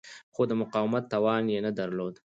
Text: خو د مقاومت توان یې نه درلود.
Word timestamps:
خو 0.33 0.41
د 0.49 0.51
مقاومت 0.61 1.03
توان 1.13 1.43
یې 1.53 1.59
نه 1.65 1.71
درلود. 1.79 2.15